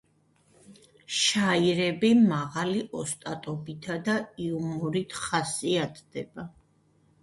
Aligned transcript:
შაირები 1.17 2.11
მაღალი 2.31 2.83
ოსტატობითა 3.03 4.01
და 4.11 4.19
იუმორით 4.49 5.19
ხასიათდება. 5.25 6.53